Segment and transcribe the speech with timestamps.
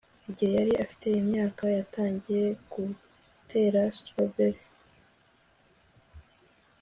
[0.29, 4.61] Igihe yari afite imyaka yatangiye gutera strawberry